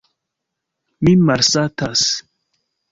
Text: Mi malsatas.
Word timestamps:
Mi 1.03 1.13
malsatas. 1.29 2.11